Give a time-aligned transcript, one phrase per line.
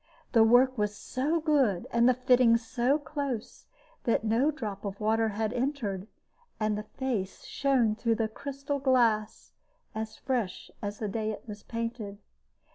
[0.31, 3.67] The work was so good, and the fitting so close,
[4.05, 6.07] that no drop of water had entered,
[6.59, 9.53] and the face shone through the crystal glass
[9.93, 12.17] as fresh as the day it was painted.